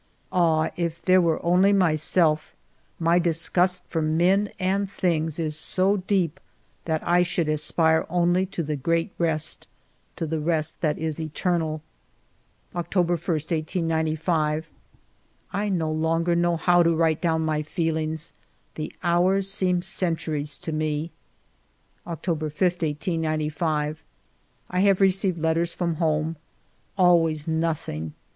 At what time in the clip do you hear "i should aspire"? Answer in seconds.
7.07-8.07